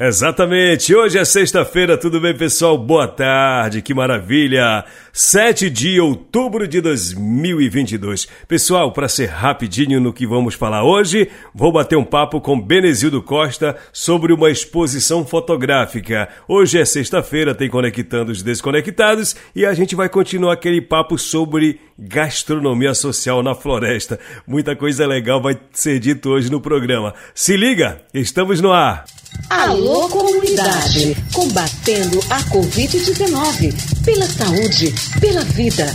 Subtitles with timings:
[0.00, 0.94] Exatamente.
[0.94, 2.78] Hoje é sexta-feira, tudo bem, pessoal?
[2.78, 4.84] Boa tarde, que maravilha!
[5.12, 8.28] 7 de outubro de 2022.
[8.46, 13.20] Pessoal, para ser rapidinho no que vamos falar hoje, vou bater um papo com Benezildo
[13.20, 16.28] Costa sobre uma exposição fotográfica.
[16.46, 21.80] Hoje é sexta-feira, tem Conectando os Desconectados e a gente vai continuar aquele papo sobre
[21.98, 24.20] gastronomia social na floresta.
[24.46, 27.12] Muita coisa legal vai ser dito hoje no programa.
[27.34, 29.04] Se liga, estamos no ar.
[29.50, 31.16] Alô, comunidade!
[31.32, 34.04] Combatendo a Covid-19.
[34.04, 35.86] Pela saúde, pela vida.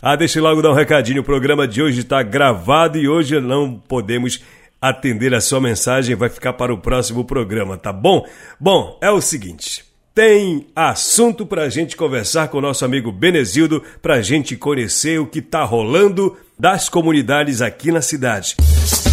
[0.00, 1.22] Ah, deixa eu logo dar um recadinho.
[1.22, 4.40] O programa de hoje está gravado e hoje não podemos
[4.80, 6.14] atender a sua mensagem.
[6.14, 8.24] Vai ficar para o próximo programa, tá bom?
[8.58, 9.84] Bom, é o seguinte.
[10.14, 15.18] Tem assunto para a gente conversar com o nosso amigo Benezildo, para a gente conhecer
[15.20, 18.56] o que está rolando das comunidades aqui na cidade.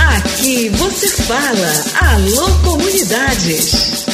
[0.07, 2.13] Aqui você fala.
[2.13, 4.05] Alô, comunidades.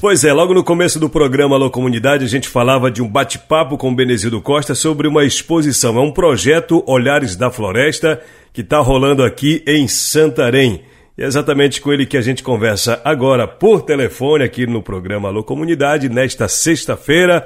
[0.00, 3.76] Pois é, logo no começo do programa Alô Comunidade, a gente falava de um bate-papo
[3.76, 5.98] com o Benezildo Costa sobre uma exposição.
[5.98, 10.82] É um projeto Olhares da Floresta que está rolando aqui em Santarém.
[11.16, 15.28] E é exatamente com ele que a gente conversa agora por telefone aqui no programa
[15.28, 17.44] Alô Comunidade, nesta sexta-feira.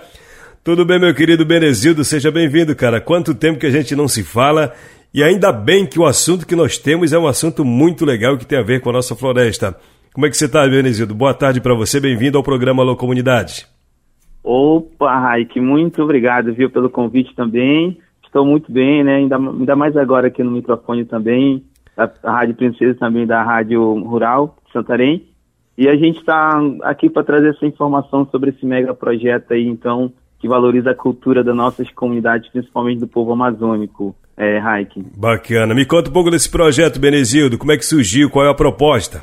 [0.62, 2.04] Tudo bem, meu querido Benezildo?
[2.04, 3.00] Seja bem-vindo, cara.
[3.00, 4.74] Quanto tempo que a gente não se fala
[5.14, 8.46] e ainda bem que o assunto que nós temos é um assunto muito legal que
[8.46, 9.76] tem a ver com a nossa floresta.
[10.14, 11.14] Como é que você está, Benezildo?
[11.14, 13.66] Boa tarde para você, bem-vindo ao programa Alô Comunidade.
[14.42, 17.98] Opa, Raik, muito obrigado, viu, pelo convite também.
[18.24, 19.16] Estou muito bem, né?
[19.16, 21.62] Ainda, ainda mais agora aqui no microfone também,
[21.94, 25.26] a, a Rádio Princesa também da Rádio Rural de Santarém.
[25.76, 30.10] E a gente está aqui para trazer essa informação sobre esse mega projeto aí, então,
[30.38, 35.02] que valoriza a cultura das nossas comunidades, principalmente do povo amazônico, é, Raik.
[35.16, 35.74] Bacana.
[35.74, 37.58] Me conta um pouco desse projeto, Benezildo.
[37.58, 38.30] Como é que surgiu?
[38.30, 39.22] Qual é a proposta?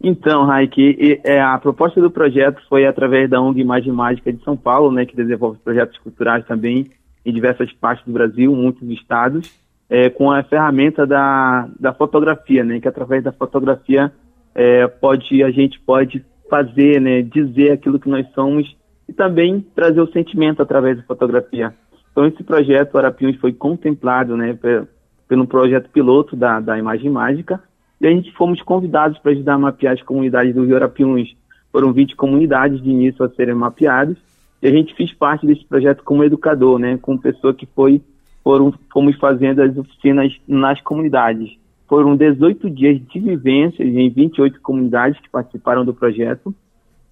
[0.00, 4.56] Então, Raik, é, a proposta do projeto foi através da ONG Imagem Mágica de São
[4.56, 6.86] Paulo, né, que desenvolve projetos culturais também
[7.24, 9.50] em diversas partes do Brasil, muitos estados,
[9.88, 14.12] é, com a ferramenta da, da fotografia, né, que através da fotografia
[14.54, 18.76] é, pode a gente pode fazer, né, dizer aquilo que nós somos
[19.08, 21.74] e também trazer o sentimento através da fotografia.
[22.16, 24.58] Então, esse projeto Arapiuns foi contemplado, né,
[25.28, 27.62] pelo projeto piloto da, da Imagem Mágica,
[28.00, 31.36] e a gente fomos convidados para ajudar a mapear as comunidades do Rio Arapiuns.
[31.70, 34.16] Foram 20 comunidades de início a serem mapeadas,
[34.62, 38.00] e a gente fez parte desse projeto como educador, né, como pessoa que foi,
[38.42, 41.54] foram, fomos fazendo as oficinas nas comunidades.
[41.86, 46.54] Foram 18 dias de vivências em 28 comunidades que participaram do projeto,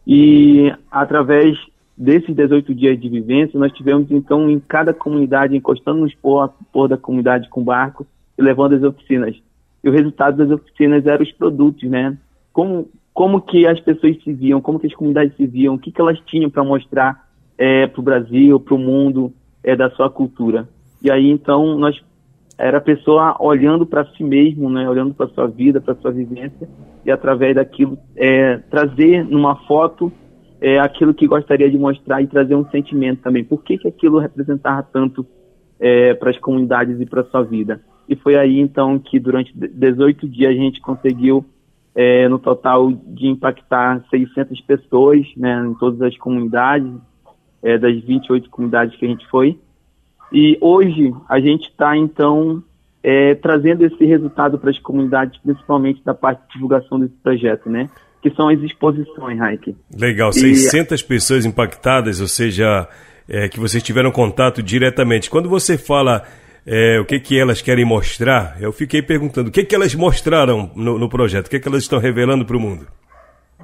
[0.07, 1.59] e através
[1.97, 6.97] desses 18 dias de vivência, nós tivemos então em cada comunidade, encostando nos por, da
[6.97, 8.07] comunidade com barco
[8.37, 9.37] e levando as oficinas
[9.85, 12.17] e o resultado das oficinas eram os produtos, né?
[12.55, 15.93] Como, como que as pessoas se viam, como que as comunidades se viam, o que,
[15.93, 17.29] que elas tinham para mostrar
[17.59, 19.31] é, para o Brasil, para o mundo,
[19.63, 20.67] é, da sua cultura.
[21.03, 22.03] E aí, então, nós
[22.57, 24.89] era a pessoa olhando para si mesmo, né?
[24.89, 26.67] Olhando para sua vida, para sua vivência,
[27.05, 30.11] e através daquilo é, trazer numa foto
[30.61, 33.45] é, aquilo que gostaria de mostrar e trazer um sentimento também.
[33.45, 35.27] Por que, que aquilo representava tanto
[35.79, 37.81] é, para as comunidades e para a sua vida?
[38.09, 41.45] E foi aí então que durante 18 dias a gente conseguiu,
[41.95, 46.93] é, no total, de impactar 600 pessoas né, em todas as comunidades,
[47.63, 49.59] é, das 28 comunidades que a gente foi.
[50.33, 52.63] E hoje a gente está então
[53.03, 57.89] é, trazendo esse resultado para as comunidades, principalmente da parte de divulgação desse projeto, né?
[58.25, 59.77] Que são as exposições, Raik.
[59.95, 61.05] Legal, 600 e...
[61.05, 62.89] pessoas impactadas, ou seja,
[63.29, 65.29] é, que vocês tiveram contato diretamente.
[65.29, 66.25] Quando você fala
[66.67, 70.71] é, o que, que elas querem mostrar, eu fiquei perguntando o que, que elas mostraram
[70.75, 72.87] no, no projeto, o que, que elas estão revelando para o mundo.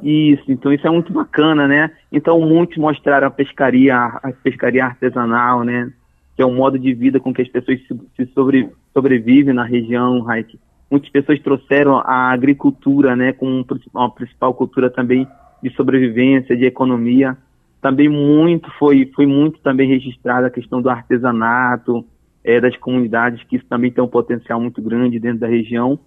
[0.03, 1.91] Isso, então isso é muito bacana, né?
[2.13, 5.91] Então muitos mostraram a pescaria, a pescaria artesanal, né?
[6.37, 9.65] Que é um modo de vida com que as pessoas se, se sobre, sobrevivem na
[9.65, 10.59] região, Raik.
[10.91, 13.65] Muitas pessoas trouxeram a agricultura, né, como
[13.95, 15.27] uma principal cultura também
[15.63, 17.37] de sobrevivência, de economia.
[17.81, 22.05] Também muito foi foi muito também registrada a questão do artesanato,
[22.43, 25.99] é, das comunidades, que isso também tem um potencial muito grande dentro da região.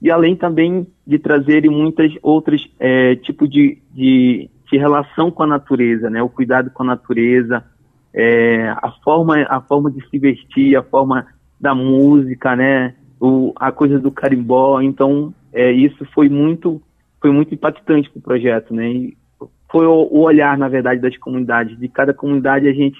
[0.00, 5.46] E além também de trazerem muitas outras é, tipos de, de, de, relação com a
[5.46, 6.20] natureza, né?
[6.22, 7.64] O cuidado com a natureza,
[8.12, 11.26] é, a forma a forma de se vestir, a forma
[11.60, 12.94] da música, né?
[13.24, 14.80] O, a coisa do carimbó.
[14.80, 16.82] Então, é, isso foi muito
[17.20, 18.90] foi muito impactante para o projeto, né?
[18.90, 19.16] E
[19.70, 21.78] foi o, o olhar, na verdade, das comunidades.
[21.78, 22.98] De cada comunidade a gente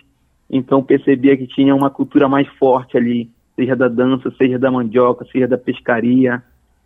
[0.49, 5.27] então percebia que tinha uma cultura mais forte ali, seja da dança, seja da mandioca,
[5.33, 6.43] seja da pescaria,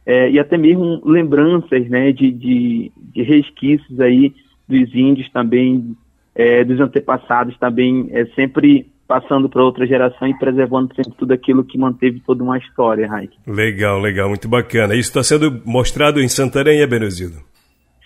[0.06, 4.32] é, e até mesmo lembranças né, de, de, de, resquícios aí
[4.68, 5.96] dos índios também,
[6.32, 11.64] é, dos antepassados também, é, sempre passando para outra geração e preservando sempre tudo aquilo
[11.64, 13.36] que manteve toda uma história, Raik.
[13.46, 14.94] Legal, legal, muito bacana.
[14.94, 17.36] Isso está sendo mostrado em Santarém, é, Benezildo?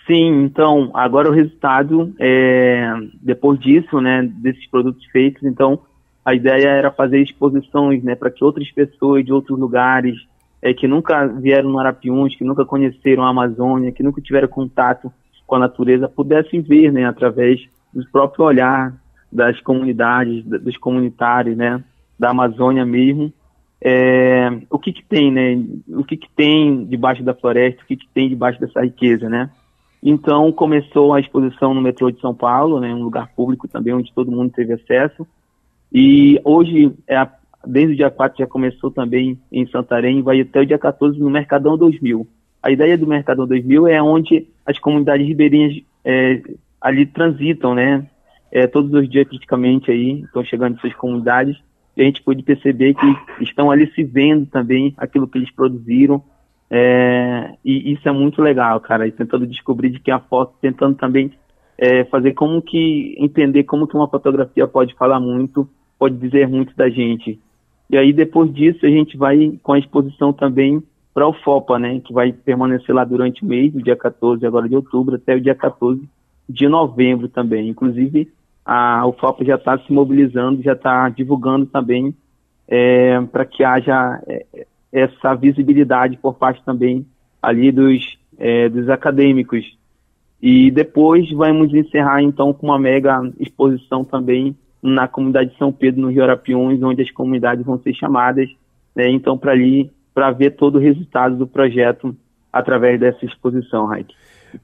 [0.05, 5.79] Sim, então, agora o resultado, é, depois disso, né, desses produtos feitos, então,
[6.25, 10.15] a ideia era fazer exposições, né, para que outras pessoas de outros lugares,
[10.61, 15.11] é, que nunca vieram no Arapiuns, que nunca conheceram a Amazônia, que nunca tiveram contato
[15.47, 17.59] com a natureza, pudessem ver, né, através
[17.93, 18.93] do próprio olhar
[19.31, 21.83] das comunidades, dos comunitários, né,
[22.19, 23.31] da Amazônia mesmo,
[23.83, 27.95] é, o que que tem, né, o que que tem debaixo da floresta, o que
[27.95, 29.49] que tem debaixo dessa riqueza, né,
[30.03, 34.13] então começou a exposição no metrô de São Paulo, né, um lugar público também onde
[34.13, 35.27] todo mundo teve acesso.
[35.93, 37.27] E hoje, é,
[37.65, 41.29] desde o dia 4 já começou também em Santarém, vai até o dia 14 no
[41.29, 42.25] Mercadão 2000.
[42.63, 46.41] A ideia do Mercadão 2000 é onde as comunidades ribeirinhas é,
[46.79, 48.07] ali transitam, né?
[48.51, 51.57] É, todos os dias praticamente aí, estão chegando suas comunidades,
[51.95, 56.23] e a gente pôde perceber que estão ali se vendo também aquilo que eles produziram,
[56.69, 60.95] é, e isso é muito legal, cara, e tentando descobrir de que a foto, tentando
[60.95, 61.31] também
[61.77, 65.67] é, fazer como que, entender como que uma fotografia pode falar muito,
[65.99, 67.39] pode dizer muito da gente.
[67.89, 70.81] E aí depois disso a gente vai com a exposição também
[71.13, 74.69] para o FOPA, né, que vai permanecer lá durante o mês, do dia 14 agora
[74.69, 76.01] de outubro até o dia 14
[76.47, 77.67] de novembro também.
[77.67, 78.31] Inclusive,
[78.65, 82.15] a, o FOPA já está se mobilizando, já está divulgando também
[82.67, 84.45] é, para que haja é,
[84.91, 87.05] essa visibilidade por parte também
[87.41, 89.77] ali dos, é, dos acadêmicos.
[90.41, 96.01] E depois vamos encerrar então com uma mega exposição também na comunidade de São Pedro,
[96.01, 98.49] no Rio Arapiuns, onde as comunidades vão ser chamadas,
[98.95, 102.15] né, então para ali, para ver todo o resultado do projeto
[102.51, 104.13] através dessa exposição, Raik.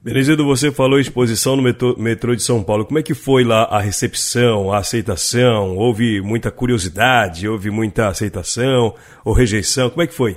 [0.02, 2.84] Benezido, você falou exposição no metrô, metrô, de São Paulo.
[2.84, 5.76] Como é que foi lá a recepção, a aceitação?
[5.76, 8.94] Houve muita curiosidade, houve muita aceitação
[9.24, 9.90] ou rejeição?
[9.90, 10.36] Como é que foi?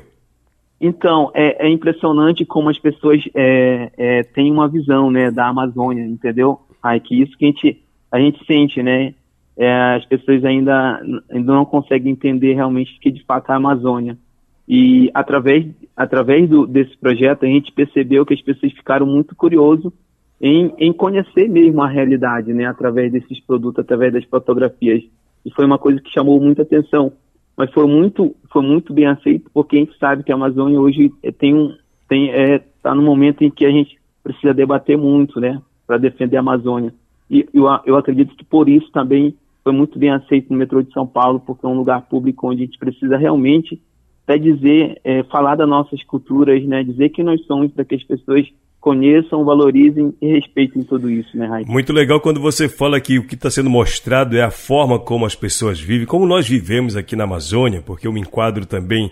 [0.79, 6.03] Então, é, é impressionante como as pessoas é, é, têm uma visão né, da Amazônia,
[6.03, 6.59] entendeu?
[6.81, 9.13] Ai, que isso que a gente, a gente sente, né?
[9.55, 10.99] É, as pessoas ainda,
[11.29, 14.17] ainda não conseguem entender realmente que de fato é a Amazônia.
[14.67, 15.65] E através,
[15.95, 19.91] através do, desse projeto, a gente percebeu que as pessoas ficaram muito curiosas
[20.39, 25.03] em, em conhecer mesmo a realidade, né, através desses produtos, através das fotografias.
[25.45, 27.11] E foi uma coisa que chamou muita atenção.
[27.55, 31.11] Mas foi muito, foi muito bem aceito, porque a gente sabe que a Amazônia hoje
[31.21, 31.75] é, tem um,
[32.07, 36.37] tem, é, tá no momento em que a gente precisa debater muito, né, para defender
[36.37, 36.93] a Amazônia.
[37.29, 40.91] E eu, eu acredito que por isso também foi muito bem aceito no metrô de
[40.91, 43.79] São Paulo, porque é um lugar público onde a gente precisa realmente
[44.23, 46.83] até dizer, é, falar das nossas culturas, né?
[46.83, 48.47] Dizer que nós somos para que as pessoas
[48.79, 51.71] conheçam, valorizem e respeitem tudo isso, né, Raíssa?
[51.71, 55.25] Muito legal quando você fala que o que está sendo mostrado é a forma como
[55.25, 59.11] as pessoas vivem, como nós vivemos aqui na Amazônia, porque eu me enquadro também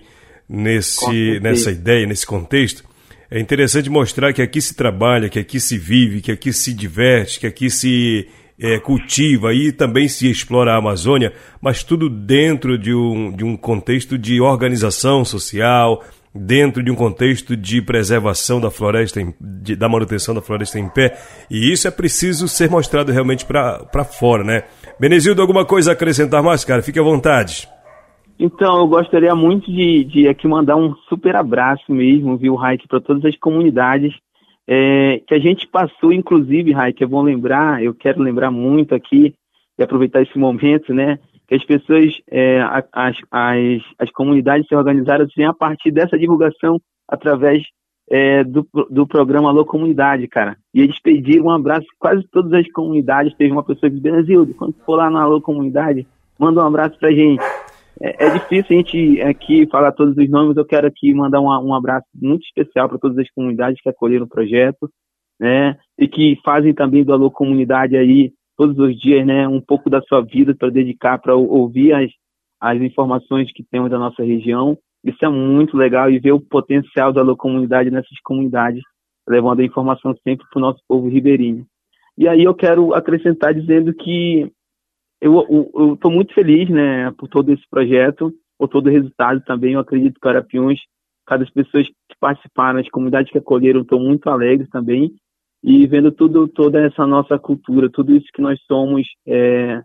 [0.50, 2.84] nesse, nessa ideia, nesse contexto.
[3.30, 7.40] É interessante mostrar que aqui se trabalha, que aqui se vive, que aqui se diverte,
[7.40, 8.28] que aqui se
[8.60, 13.56] é, cultiva e também se explora a Amazônia, mas tudo dentro de um, de um
[13.56, 16.04] contexto de organização social,
[16.36, 21.18] dentro de um contexto de preservação da floresta, de, da manutenção da floresta em pé,
[21.50, 24.64] e isso é preciso ser mostrado realmente para fora, né?
[25.00, 26.84] Benezildo, alguma coisa a acrescentar mais, cara?
[26.84, 27.68] Fique à vontade.
[28.38, 33.02] Então, eu gostaria muito de, de aqui mandar um super abraço mesmo, viu, Raik, para
[33.02, 34.14] todas as comunidades
[34.72, 39.34] é, que a gente passou, inclusive, Raik, é bom lembrar, eu quero lembrar muito aqui
[39.80, 41.18] e aproveitar esse momento, né?
[41.48, 42.62] Que as pessoas, é,
[42.94, 47.64] as, as, as comunidades se organizaram assim, a partir dessa divulgação através
[48.12, 50.56] é, do, do programa Alô Comunidade, cara.
[50.72, 53.34] E eles pediram um abraço quase todas as comunidades.
[53.36, 56.06] Teve uma pessoa que disse, Benazildo, quando for lá na Alô Comunidade,
[56.38, 57.44] manda um abraço pra gente.
[58.02, 61.48] É, é, difícil a gente aqui falar todos os nomes, eu quero aqui mandar um,
[61.48, 64.90] um abraço muito especial para todas as comunidades que acolheram o projeto,
[65.40, 69.90] né, e que fazem também do Alô Comunidade aí todos os dias, né, um pouco
[69.90, 72.10] da sua vida para dedicar para ouvir as,
[72.60, 74.78] as informações que temos da nossa região.
[75.04, 78.82] Isso é muito legal e ver o potencial da Alô Comunidade nessas comunidades,
[79.28, 81.66] levando a informação sempre para o nosso povo ribeirinho.
[82.18, 84.52] E aí eu quero acrescentar dizendo que
[85.22, 89.74] eu estou muito feliz né, por todo esse projeto, por todo o resultado também.
[89.74, 90.80] Eu acredito que o Arapiuns,
[91.26, 95.14] cada pessoas que participaram, as comunidades que acolheram, estão muito alegres também
[95.64, 99.82] e vendo tudo, toda essa nossa cultura, tudo isso que nós somos, é,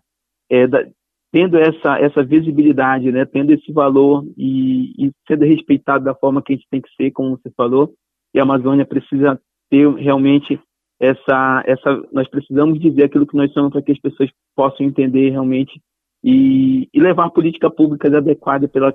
[0.49, 0.85] é, da,
[1.31, 6.53] tendo essa, essa visibilidade, né, tendo esse valor e, e, sendo respeitado da forma que
[6.53, 7.93] a gente tem que ser, como você falou,
[8.33, 9.39] e a Amazônia precisa
[9.69, 10.59] ter realmente
[10.99, 15.29] essa, essa, nós precisamos dizer aquilo que nós somos para que as pessoas possam entender
[15.29, 15.81] realmente
[16.23, 18.93] e, e levar política públicas adequadas pela,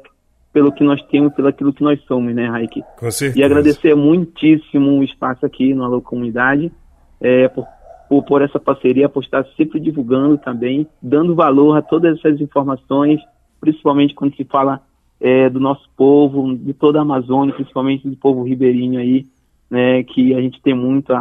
[0.53, 2.83] pelo que nós temos, pelo aquilo que nós somos, né, Raik?
[2.99, 3.39] Com certeza.
[3.39, 6.73] E agradecer muitíssimo o espaço aqui no Alô Comunidade,
[7.21, 7.67] é, por,
[8.09, 13.21] por, por, essa parceria, por estar sempre divulgando também, dando valor a todas essas informações,
[13.61, 14.81] principalmente quando se fala
[15.21, 19.27] é, do nosso povo, de toda a Amazônia, principalmente do povo ribeirinho aí,
[19.71, 21.19] né, que a gente tem muito a,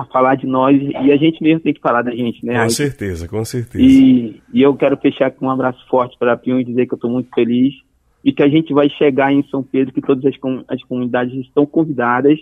[0.00, 2.62] a, falar de nós e a gente mesmo tem que falar da gente, né?
[2.62, 3.82] Com certeza, com certeza.
[3.82, 6.92] E, e eu quero fechar com um abraço forte para a Pion e dizer que
[6.92, 7.74] eu estou muito feliz
[8.22, 10.34] e que a gente vai chegar em São Pedro, que todas as,
[10.68, 12.38] as comunidades estão convidadas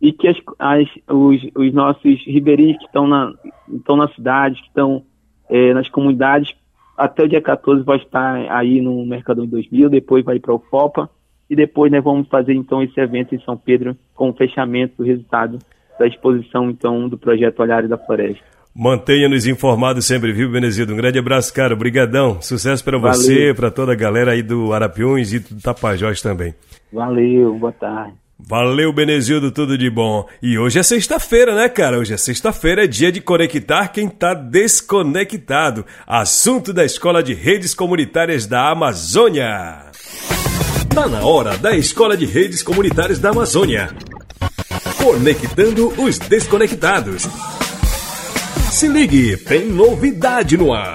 [0.00, 3.32] e que as, as, os, os, nossos ribeirinhos que estão na,
[3.68, 5.02] estão na cidade, que estão
[5.50, 6.54] é, nas comunidades,
[6.96, 11.10] até o dia 14 vai estar aí no Mercadão 2000, depois vai para o FOPA
[11.54, 15.04] e depois nós vamos fazer então esse evento em São Pedro com o fechamento do
[15.04, 15.58] resultado
[15.98, 18.42] da exposição então do projeto Olhares da Floresta.
[18.74, 20.92] Mantenha-nos informados sempre, viu, Benezildo?
[20.92, 21.72] Um grande abraço, cara.
[21.72, 22.42] Obrigadão.
[22.42, 26.52] Sucesso para você, para toda a galera aí do Arapiuns e do Tapajós também.
[26.92, 28.14] Valeu, boa tarde.
[28.36, 30.28] Valeu, Benezildo, tudo de bom.
[30.42, 32.00] E hoje é sexta-feira, né, cara?
[32.00, 35.86] Hoje é sexta-feira, é dia de conectar quem tá desconectado.
[36.04, 39.93] Assunto da Escola de Redes Comunitárias da Amazônia.
[40.94, 43.90] Tá na hora da Escola de Redes Comunitárias da Amazônia.
[44.96, 47.26] Conectando os desconectados.
[48.70, 50.94] Se ligue, tem novidade no ar.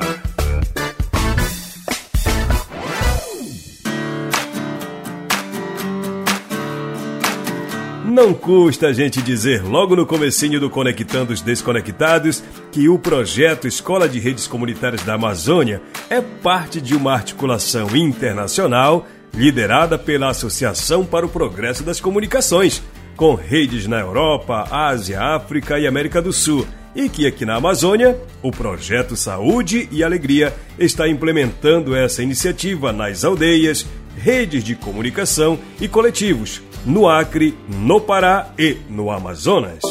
[8.05, 12.41] Não custa a gente dizer logo no comecinho do Conectando os Desconectados
[12.71, 19.05] que o projeto Escola de Redes Comunitárias da Amazônia é parte de uma articulação internacional
[19.33, 22.81] liderada pela Associação para o Progresso das Comunicações,
[23.15, 28.19] com redes na Europa, Ásia, África e América do Sul e que aqui na Amazônia,
[28.41, 33.85] o projeto Saúde e Alegria está implementando essa iniciativa nas aldeias,
[34.17, 39.81] redes de comunicação e coletivos, no Acre, no Pará e no Amazonas.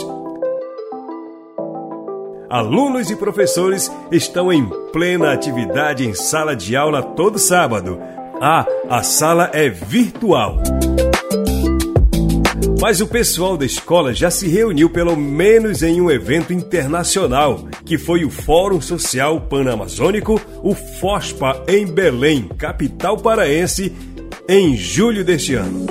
[2.50, 8.00] Alunos e professores estão em plena atividade em sala de aula todo sábado.
[8.40, 10.62] Ah, a sala é virtual.
[12.80, 17.98] Mas o pessoal da escola já se reuniu pelo menos em um evento internacional, que
[17.98, 23.92] foi o Fórum Social Panamazônico, o FOSPA, em Belém, capital paraense,
[24.48, 25.86] em julho deste ano.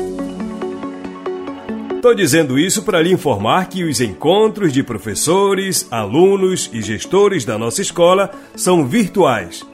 [1.98, 7.58] Estou dizendo isso para lhe informar que os encontros de professores, alunos e gestores da
[7.58, 9.66] nossa escola são virtuais.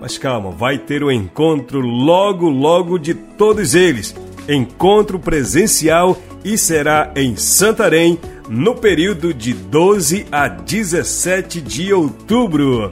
[0.00, 4.16] Mas calma, vai ter o um encontro logo, logo de todos eles.
[4.48, 12.90] Encontro presencial e será em Santarém no período de 12 a 17 de outubro.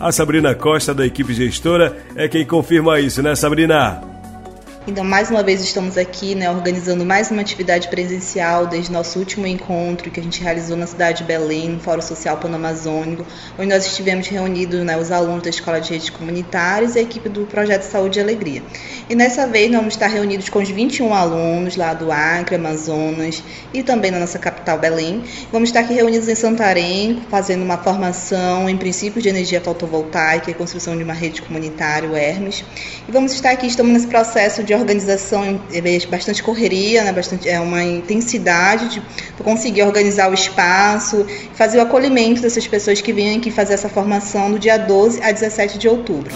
[0.00, 4.07] A Sabrina Costa, da equipe gestora, é quem confirma isso, né, Sabrina?
[4.88, 9.46] Então, mais uma vez estamos aqui, né, organizando mais uma atividade presencial desde nosso último
[9.46, 13.22] encontro que a gente realizou na cidade de Belém, no Fórum Social Panamazônico,
[13.58, 17.28] onde nós estivemos reunidos, né, os alunos da Escola de Redes Comunitárias e a equipe
[17.28, 18.62] do Projeto Saúde e Alegria.
[19.10, 23.44] E nessa vez nós vamos estar reunidos com os 21 alunos lá do Acre, Amazonas
[23.74, 25.22] e também na nossa capital Belém.
[25.52, 30.54] Vamos estar aqui reunidos em Santarém, fazendo uma formação em princípios de energia fotovoltaica e
[30.54, 32.64] construção de uma rede comunitária, o Hermes.
[33.06, 37.60] E vamos estar aqui, estamos nesse processo de organização é bastante correria, né, bastante, é
[37.60, 39.02] uma intensidade de
[39.42, 44.50] conseguir organizar o espaço, fazer o acolhimento dessas pessoas que vêm aqui fazer essa formação
[44.50, 46.34] do dia 12 a 17 de outubro.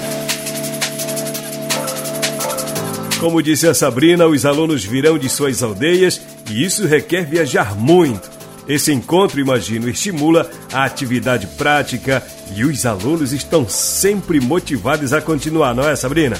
[3.20, 6.20] Como disse a Sabrina, os alunos virão de suas aldeias
[6.50, 8.28] e isso requer viajar muito.
[8.66, 12.22] Esse encontro, imagino, estimula a atividade prática
[12.54, 16.36] e os alunos estão sempre motivados a continuar, não é, Sabrina?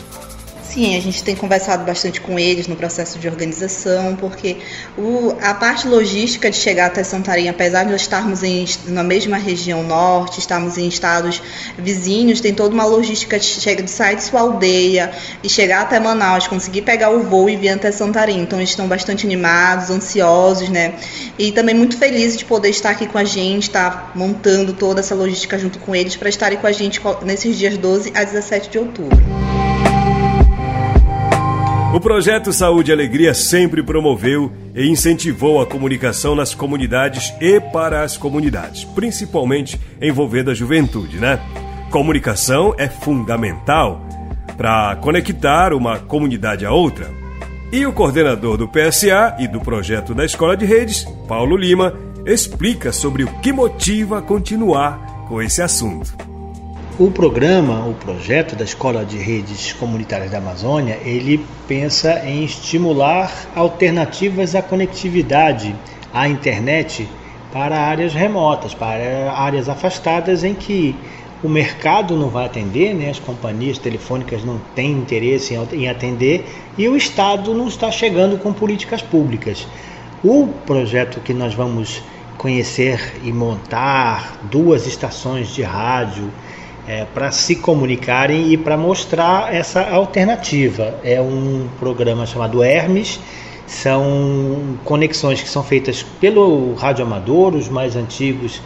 [0.73, 4.57] Sim, a gente tem conversado bastante com eles no processo de organização, porque
[4.97, 9.37] o, a parte logística de chegar até Santarém, apesar de nós estarmos em, na mesma
[9.37, 11.43] região norte, estarmos em estados
[11.76, 15.12] vizinhos, tem toda uma logística de, de sair de sua aldeia
[15.45, 18.41] e chegar até Manaus, conseguir pegar o voo e vir até Santarém.
[18.41, 20.95] Então eles estão bastante animados, ansiosos, né?
[21.38, 25.14] E também muito felizes de poder estar aqui com a gente, estar montando toda essa
[25.14, 28.79] logística junto com eles para estarem com a gente nesses dias 12 a 17 de
[28.79, 29.62] outubro.
[31.92, 38.02] O projeto Saúde e Alegria sempre promoveu e incentivou a comunicação nas comunidades e para
[38.02, 41.38] as comunidades, principalmente envolvendo a juventude, né?
[41.90, 44.00] Comunicação é fundamental
[44.56, 47.11] para conectar uma comunidade a outra.
[47.70, 51.92] E o coordenador do PSA e do projeto da Escola de Redes, Paulo Lima,
[52.25, 56.31] explica sobre o que motiva continuar com esse assunto.
[56.99, 63.32] O programa, o projeto da Escola de Redes Comunitárias da Amazônia, ele pensa em estimular
[63.56, 65.75] alternativas à conectividade
[66.12, 67.08] à internet
[67.50, 70.94] para áreas remotas, para áreas afastadas em que
[71.42, 73.08] o mercado não vai atender, né?
[73.08, 76.44] as companhias telefônicas não têm interesse em atender
[76.76, 79.66] e o Estado não está chegando com políticas públicas.
[80.22, 82.02] O projeto que nós vamos
[82.37, 86.30] conhecer e montar, duas estações de rádio,
[86.86, 90.94] é, para se comunicarem e para mostrar essa alternativa.
[91.04, 93.20] É um programa chamado Hermes,
[93.66, 98.60] são conexões que são feitas pelo rádio amador, os mais antigos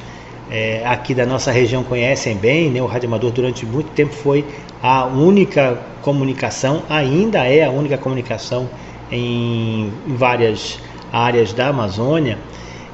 [0.51, 2.81] é, aqui da nossa região conhecem bem, né?
[2.81, 4.45] o rádio amador durante muito tempo foi
[4.83, 8.69] a única comunicação, ainda é a única comunicação
[9.11, 10.79] em, em várias
[11.13, 12.39] áreas da Amazônia.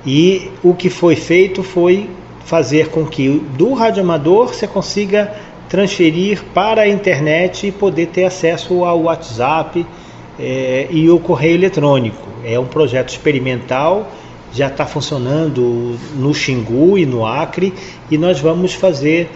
[0.04, 2.10] E o que foi feito foi
[2.44, 5.32] fazer com que do rádio amador você consiga
[5.68, 9.86] transferir para a internet e poder ter acesso ao WhatsApp
[10.38, 12.28] é, e o correio eletrônico.
[12.44, 14.10] É um projeto experimental,
[14.52, 17.72] já está funcionando no Xingu e no Acre
[18.10, 19.30] e nós vamos fazer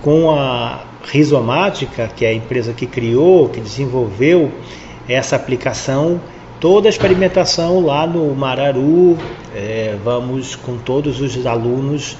[0.00, 4.50] com a Rizomática, que é a empresa que criou, que desenvolveu
[5.08, 6.20] essa aplicação,
[6.60, 9.18] toda a experimentação lá no Mararu.
[9.54, 12.16] É, vamos com todos os alunos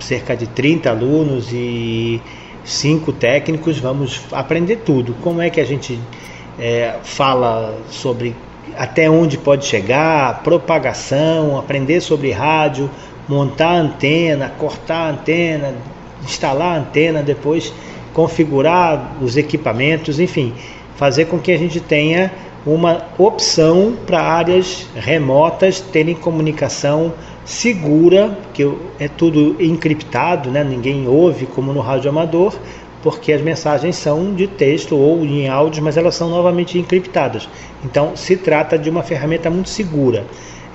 [0.00, 2.20] cerca de 30 alunos e
[2.64, 5.14] cinco técnicos, vamos aprender tudo.
[5.22, 5.98] Como é que a gente
[6.58, 8.34] é, fala sobre
[8.76, 12.90] até onde pode chegar, propagação, aprender sobre rádio,
[13.28, 15.74] montar antena, cortar antena,
[16.24, 17.72] instalar antena, depois
[18.12, 20.52] configurar os equipamentos, enfim,
[20.96, 22.32] fazer com que a gente tenha
[22.66, 27.12] uma opção para áreas remotas terem comunicação
[27.50, 28.62] segura, que
[29.00, 30.62] é tudo encriptado, né?
[30.62, 32.56] ninguém ouve como no rádio amador,
[33.02, 37.48] porque as mensagens são de texto ou em áudios, mas elas são novamente encriptadas.
[37.84, 40.24] Então, se trata de uma ferramenta muito segura.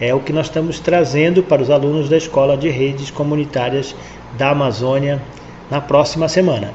[0.02, 3.96] É o que nós estamos trazendo para os alunos da Escola de Redes Comunitárias
[4.38, 5.22] da Amazônia
[5.72, 6.74] na próxima semana.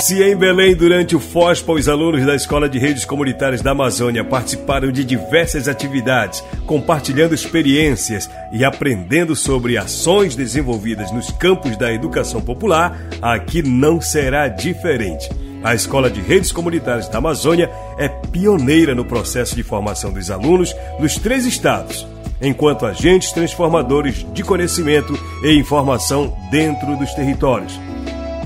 [0.00, 4.22] Se em Belém, durante o FOSPA, os alunos da Escola de Redes Comunitárias da Amazônia
[4.22, 12.40] participaram de diversas atividades, compartilhando experiências e aprendendo sobre ações desenvolvidas nos campos da educação
[12.40, 15.28] popular, aqui não será diferente.
[15.64, 20.76] A Escola de Redes Comunitárias da Amazônia é pioneira no processo de formação dos alunos
[21.00, 22.06] nos três estados,
[22.40, 27.80] enquanto agentes transformadores de conhecimento e informação dentro dos territórios.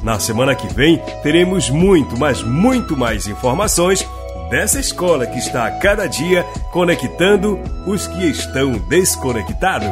[0.03, 4.07] Na semana que vem teremos muito, mas muito mais informações
[4.49, 9.89] dessa escola que está a cada dia conectando os que estão desconectados.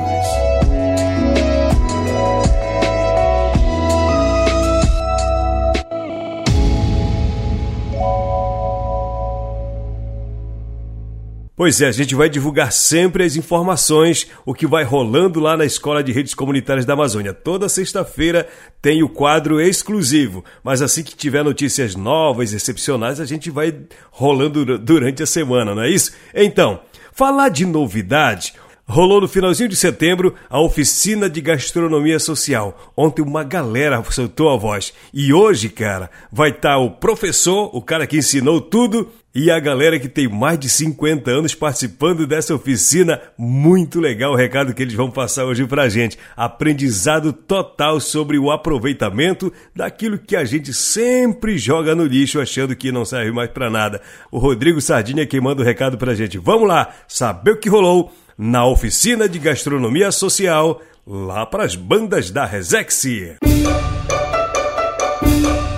[11.58, 15.64] Pois é, a gente vai divulgar sempre as informações, o que vai rolando lá na
[15.64, 17.34] Escola de Redes Comunitárias da Amazônia.
[17.34, 18.48] Toda sexta-feira
[18.80, 23.74] tem o quadro exclusivo, mas assim que tiver notícias novas, excepcionais, a gente vai
[24.12, 26.12] rolando durante a semana, não é isso?
[26.32, 26.78] Então,
[27.12, 28.54] falar de novidade.
[28.86, 32.92] Rolou no finalzinho de setembro a oficina de gastronomia social.
[32.96, 34.94] Ontem uma galera soltou a voz.
[35.12, 39.60] E hoje, cara, vai estar tá o professor, o cara que ensinou tudo, e a
[39.60, 43.20] galera que tem mais de 50 anos participando dessa oficina.
[43.36, 46.18] Muito legal o recado que eles vão passar hoje pra gente.
[46.36, 52.90] Aprendizado total sobre o aproveitamento daquilo que a gente sempre joga no lixo achando que
[52.90, 54.00] não serve mais para nada.
[54.30, 56.38] O Rodrigo Sardinha quem manda o recado pra gente.
[56.38, 62.30] Vamos lá, saber o que rolou na oficina de gastronomia social lá para as bandas
[62.30, 63.04] da Resex.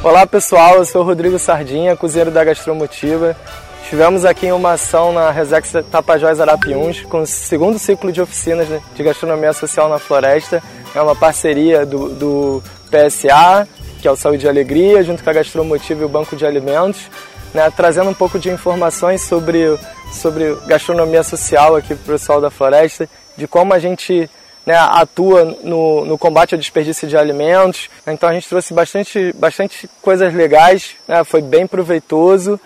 [0.03, 3.37] Olá pessoal, eu sou Rodrigo Sardinha, cozinheiro da Gastromotiva.
[3.83, 8.67] Estivemos aqui em uma ação na Resex Tapajós Arapiuns, com o segundo ciclo de oficinas
[8.95, 10.63] de gastronomia social na floresta.
[10.95, 13.69] É uma parceria do, do PSA,
[14.01, 17.03] que é o Saúde e Alegria, junto com a Gastromotiva e o Banco de Alimentos,
[17.53, 19.79] né, trazendo um pouco de informações sobre,
[20.11, 24.31] sobre gastronomia social aqui para o pessoal da floresta, de como a gente
[24.71, 27.91] né, atua no, no, combate ao desperdício de alimentos.
[28.07, 32.59] Então a gente trouxe bastante, bastante coisas legais, né, foi bem proveitoso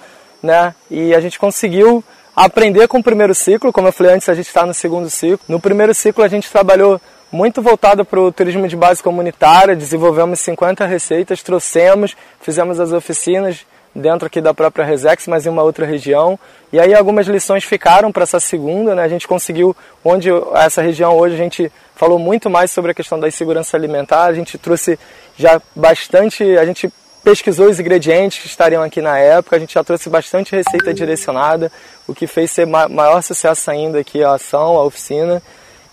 [0.43, 2.05] né, e a gente conseguiu
[2.37, 3.73] aprender com o primeiro ciclo.
[3.73, 5.40] Como eu falei antes, a gente está no segundo ciclo.
[5.49, 7.01] No primeiro ciclo a gente trabalhou
[7.33, 13.64] muito voltado para o turismo de base comunitária, desenvolvemos 50 receitas, trouxemos, fizemos as oficinas
[13.94, 16.38] dentro aqui da própria Resex, mas em uma outra região.
[16.72, 19.02] E aí algumas lições ficaram para essa segunda, né?
[19.02, 23.20] A gente conseguiu, onde essa região hoje a gente falou muito mais sobre a questão
[23.20, 24.98] da insegurança alimentar, a gente trouxe
[25.37, 29.83] já bastante, a gente pesquisou os ingredientes que estariam aqui na época, a gente já
[29.83, 31.72] trouxe bastante receita direcionada,
[32.07, 35.42] o que fez ser maior sucesso ainda aqui a ação, a oficina.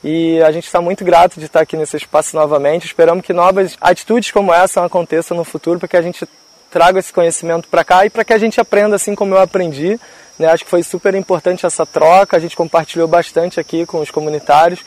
[0.04, 2.88] E a gente está muito grato de estar aqui nesse espaço novamente.
[2.88, 6.28] Esperamos que novas atitudes como essa aconteçam no futuro, para que a gente
[6.72, 10.00] traga esse conhecimento para cá e para que a gente aprenda assim como eu aprendi.
[10.40, 10.48] Né?
[10.48, 14.80] Acho que foi super importante essa troca, a gente compartilhou bastante aqui com os comunitários.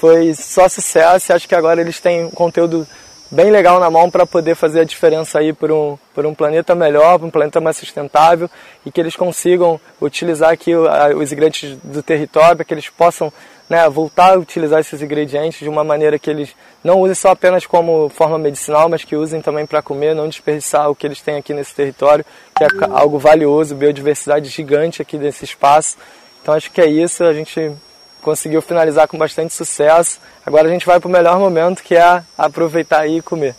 [0.00, 2.86] Foi só sucesso e acho que agora eles têm um conteúdo
[3.30, 6.74] bem legal na mão para poder fazer a diferença aí por um, por um planeta
[6.74, 8.48] melhor, por um planeta mais sustentável
[8.86, 13.32] e que eles consigam utilizar aqui os ingredientes do território, que eles possam
[13.68, 17.66] né, voltar a utilizar esses ingredientes de uma maneira que eles não usem só apenas
[17.66, 21.36] como forma medicinal, mas que usem também para comer, não desperdiçar o que eles têm
[21.36, 22.24] aqui nesse território,
[22.56, 25.96] que é algo valioso, biodiversidade gigante aqui nesse espaço.
[26.42, 27.72] Então acho que é isso, a gente
[28.20, 30.18] conseguiu finalizar com bastante sucesso.
[30.44, 33.54] Agora a gente vai para o melhor momento, que é aproveitar e comer.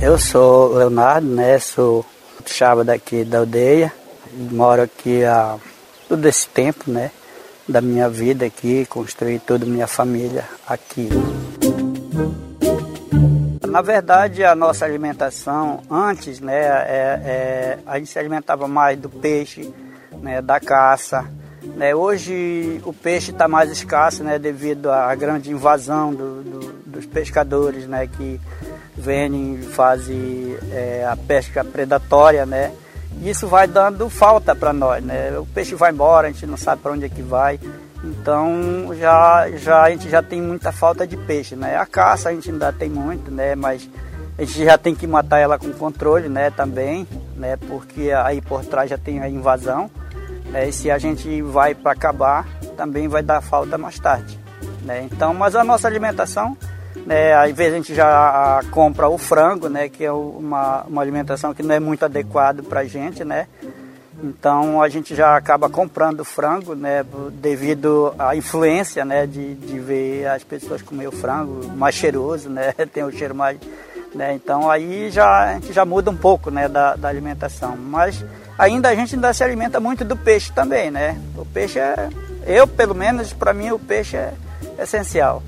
[0.00, 1.58] Eu sou Leonardo, né?
[1.58, 2.04] Sou
[2.44, 3.92] chava daqui da aldeia.
[4.32, 5.56] Moro aqui há
[6.08, 7.10] todo esse tempo, né,
[7.68, 11.08] da minha vida aqui, construí toda a minha família aqui.
[13.68, 19.10] Na verdade, a nossa alimentação antes, né, é, é, a gente se alimentava mais do
[19.10, 19.72] peixe,
[20.22, 21.26] né, da caça.
[21.62, 21.94] Né.
[21.94, 27.86] Hoje o peixe está mais escasso, né, devido à grande invasão do, do, dos pescadores,
[27.86, 28.40] né, que
[28.96, 32.72] vêm e fazem é, a pesca predatória, né.
[33.22, 35.38] Isso vai dando falta para nós, né?
[35.38, 37.58] O peixe vai embora, a gente não sabe para onde é que vai.
[38.04, 41.76] Então já, já a gente já tem muita falta de peixe, né?
[41.76, 43.54] A caça a gente ainda tem muito, né?
[43.54, 43.88] Mas
[44.38, 46.50] a gente já tem que matar ela com controle, né?
[46.50, 47.56] Também, né?
[47.56, 49.90] Porque aí por trás já tem a invasão.
[50.50, 50.68] Né?
[50.68, 54.38] E se a gente vai para acabar, também vai dar falta mais tarde,
[54.82, 55.08] né?
[55.10, 56.56] Então, mas a nossa alimentação
[57.04, 61.52] né, às vezes a gente já compra o frango, né, que é uma, uma alimentação
[61.52, 63.46] que não é muito adequada para a gente, né?
[64.22, 70.26] Então a gente já acaba comprando frango, né, devido à influência, né, de, de ver
[70.26, 73.58] as pessoas comer o frango mais cheiroso, né, tem o cheiro mais,
[74.14, 77.76] né, então aí já a gente já muda um pouco, né, da, da alimentação.
[77.76, 78.24] Mas
[78.58, 81.20] ainda a gente ainda se alimenta muito do peixe também, né?
[81.36, 82.08] O peixe é,
[82.46, 84.32] eu pelo menos para mim o peixe é
[84.78, 85.42] essencial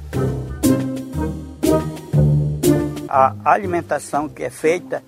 [3.08, 5.02] a alimentação que é feita,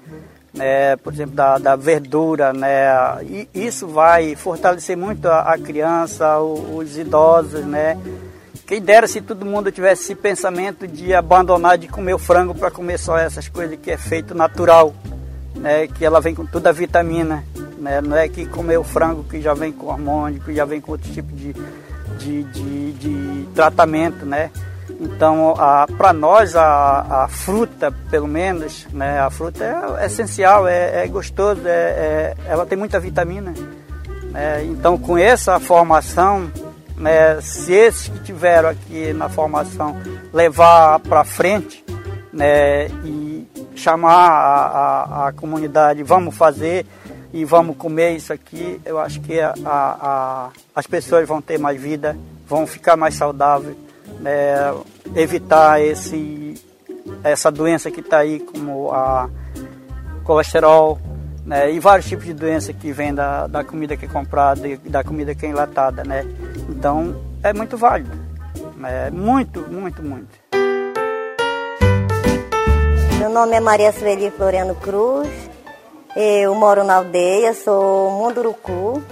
[0.53, 2.89] né, por exemplo, da, da verdura, né,
[3.23, 7.97] e isso vai fortalecer muito a, a criança, os, os idosos, né.
[8.67, 12.71] Quem dera se todo mundo tivesse esse pensamento de abandonar de comer o frango para
[12.71, 14.95] comer só essas coisas que é feito natural,
[15.55, 17.45] né, que ela vem com toda a vitamina,
[17.79, 20.81] né, não é que comer o frango que já vem com hormônio, que já vem
[20.81, 21.55] com outro tipo de,
[22.19, 24.51] de, de, de tratamento, né.
[25.01, 25.55] Então,
[25.97, 31.09] para nós, a, a, fruta, pelo menos, né, a fruta é, é essencial, é, é
[31.09, 33.55] gostoso, é, é, ela tem muita vitamina.
[34.31, 34.63] Né?
[34.65, 36.53] Então, com essa formação,
[36.99, 39.97] né, se esses que tiveram aqui na formação
[40.35, 41.83] levar para frente
[42.31, 44.67] né, e chamar a,
[45.25, 46.85] a, a, comunidade, vamos fazer
[47.33, 52.19] e vamos comer isso aqui, eu acho que a, as pessoas vão ter mais vida,
[52.47, 53.75] vão ficar mais saudáveis
[54.25, 54.73] é,
[55.15, 56.55] evitar esse,
[57.23, 59.29] essa doença que está aí, como a
[60.25, 60.99] colesterol,
[61.45, 64.77] né, e vários tipos de doença que vem da, da comida que é comprada e
[64.77, 66.25] da comida que é enlatada, né?
[66.69, 68.11] Então é muito válido,
[68.77, 69.11] né?
[69.11, 70.29] muito, muito, muito.
[73.19, 75.29] Meu nome é Maria Sueli Floriano Cruz,
[76.15, 79.03] eu moro na aldeia, sou Munduruku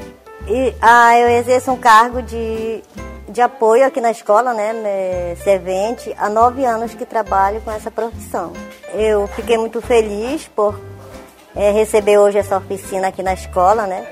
[0.47, 2.83] e ah, eu exerço um cargo de
[3.29, 8.53] de apoio aqui na escola, né, servente, há nove anos que trabalho com essa profissão.
[8.95, 10.81] eu fiquei muito feliz por
[11.55, 14.07] é, receber hoje essa oficina aqui na escola, né?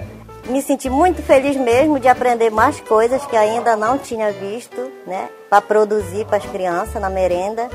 [0.47, 5.29] Me senti muito feliz mesmo de aprender mais coisas que ainda não tinha visto, né?
[5.51, 7.69] Para produzir para as crianças na merenda.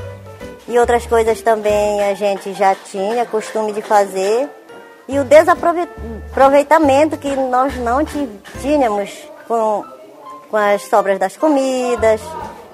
[0.68, 4.48] E outras coisas também a gente já tinha costume de fazer.
[5.08, 8.02] E o desaproveitamento que nós não
[8.60, 9.10] tínhamos
[9.46, 9.84] com,
[10.52, 12.20] com as sobras das comidas,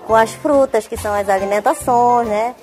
[0.04, 2.56] com as frutas, que são as alimentações, né?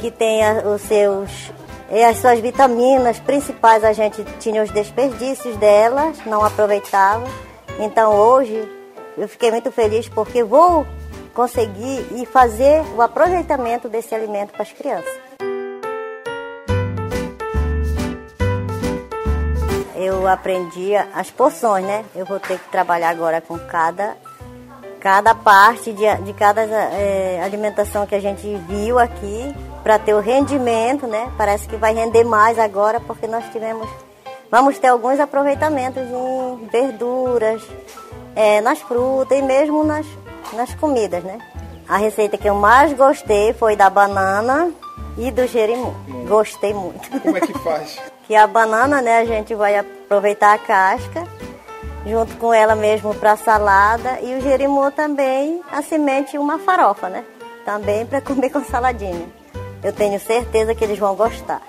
[0.00, 1.52] Que tem os seus
[1.88, 7.24] e as suas vitaminas principais a gente tinha os desperdícios delas, não aproveitava.
[7.78, 8.68] Então hoje
[9.16, 10.84] eu fiquei muito feliz porque vou
[11.32, 15.14] conseguir e fazer o aproveitamento desse alimento para as crianças.
[19.94, 22.04] Eu aprendi as porções, né?
[22.16, 24.16] Eu vou ter que trabalhar agora com cada,
[25.06, 30.18] cada parte de, de cada é, alimentação que a gente viu aqui para ter o
[30.18, 31.30] rendimento, né?
[31.38, 33.88] Parece que vai render mais agora porque nós tivemos,
[34.50, 37.62] vamos ter alguns aproveitamentos em verduras,
[38.34, 40.04] é, nas frutas e mesmo nas,
[40.54, 41.38] nas comidas, né?
[41.88, 44.72] A receita que eu mais gostei foi da banana
[45.16, 45.94] e do jerimum.
[46.26, 47.08] Gostei muito.
[47.20, 47.96] Como é que faz?
[48.26, 51.25] que a banana, né, a gente vai aproveitar a casca
[52.06, 57.24] junto com ela mesmo para salada e o jerimum também a semente uma farofa, né?
[57.64, 59.26] Também para comer com saladinha.
[59.82, 61.62] Eu tenho certeza que eles vão gostar.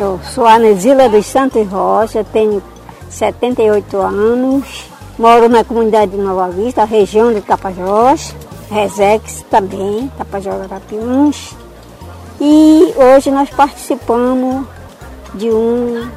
[0.00, 2.62] Eu sou a Anesila dos Santos Rocha, tenho
[3.10, 4.84] 78 anos,
[5.18, 8.34] moro na comunidade de Nova Vista, região de Tapajós,
[8.70, 11.54] Resex também, Tapajós Arapiuns.
[12.40, 14.64] E hoje nós participamos
[15.34, 16.08] de um,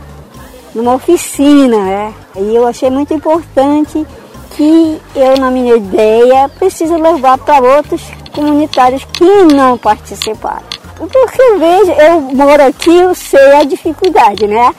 [0.74, 2.14] uma oficina, né?
[2.36, 4.06] E eu achei muito importante
[4.52, 8.02] que eu, na minha ideia, preciso levar para outros
[8.34, 10.64] comunitários que não participaram.
[10.96, 14.74] Porque eu vejo, eu moro aqui, eu sei a dificuldade, né?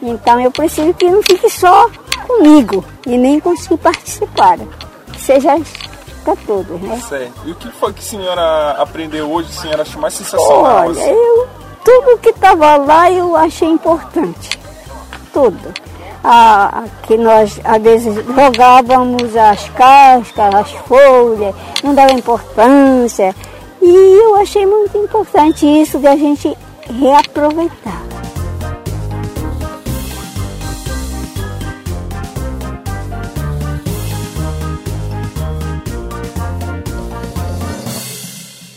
[0.00, 1.90] Então eu preciso que não fique só
[2.26, 3.76] comigo e nem com os que
[5.18, 5.56] seja
[6.24, 7.00] para todos, né?
[7.08, 7.32] Certo.
[7.44, 10.86] E o que foi que a senhora aprendeu hoje, a senhora achou mais sensacional?
[10.86, 11.10] Olha, assim?
[11.10, 11.48] eu,
[11.84, 14.63] tudo que estava lá eu achei importante.
[15.34, 15.74] Tudo
[17.02, 23.34] que nós às vezes jogávamos as cascas, as folhas, não dava importância.
[23.82, 26.56] E eu achei muito importante isso de a gente
[26.88, 28.02] reaproveitar.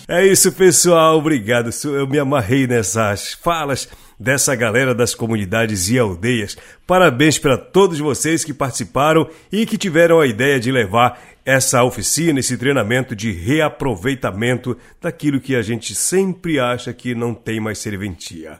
[0.10, 1.18] É isso, pessoal.
[1.18, 1.70] Obrigado.
[1.84, 3.88] Eu me amarrei nessas falas
[4.20, 6.58] dessa galera das comunidades e aldeias.
[6.86, 12.40] Parabéns para todos vocês que participaram e que tiveram a ideia de levar essa oficina,
[12.40, 18.60] esse treinamento de reaproveitamento daquilo que a gente sempre acha que não tem mais serventia.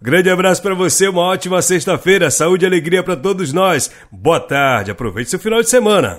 [0.00, 3.90] Grande abraço para você, uma ótima sexta-feira, saúde e alegria para todos nós.
[4.10, 6.18] Boa tarde, aproveite seu final de semana.